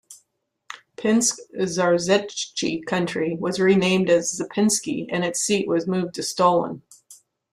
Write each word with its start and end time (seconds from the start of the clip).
Pinsk-Zarzeche 0.97 2.83
country 2.87 3.37
was 3.39 3.59
renamed 3.59 4.09
as 4.09 4.41
Zapynsky 4.41 5.05
and 5.11 5.23
its 5.23 5.41
seat 5.41 5.67
was 5.67 5.85
moved 5.85 6.15
to 6.15 6.23
Stolin. 6.23 6.81